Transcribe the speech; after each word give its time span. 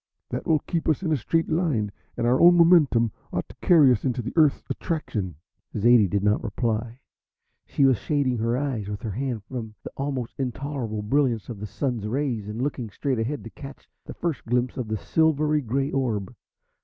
That 0.29 0.47
will 0.47 0.57
keep 0.57 0.89
us 0.89 1.03
in 1.03 1.11
a 1.11 1.15
straight 1.15 1.47
line, 1.47 1.91
and 2.17 2.25
our 2.25 2.41
own 2.41 2.55
momentum 2.57 3.11
ought 3.31 3.47
to 3.49 3.55
carry 3.61 3.91
us 3.91 4.03
into 4.03 4.23
the 4.23 4.33
Earth's 4.35 4.63
attraction." 4.67 5.35
Zaidie 5.77 6.07
did 6.09 6.23
not 6.23 6.43
reply. 6.43 7.01
She 7.67 7.85
was 7.85 7.97
shading 7.99 8.39
her 8.39 8.57
eyes 8.57 8.87
with 8.87 9.03
her 9.03 9.11
hand 9.11 9.43
from 9.43 9.75
the 9.83 9.91
almost 9.95 10.33
intolerable 10.39 11.03
brilliance 11.03 11.49
of 11.49 11.59
the 11.59 11.67
Sun's 11.67 12.07
rays, 12.07 12.47
and 12.47 12.63
looking 12.63 12.89
straight 12.89 13.19
ahead 13.19 13.43
to 13.43 13.51
catch 13.51 13.87
the 14.03 14.15
first 14.15 14.43
glimpse 14.47 14.75
of 14.75 14.87
the 14.87 14.97
silver 14.97 15.59
grey 15.61 15.91
orb. 15.91 16.33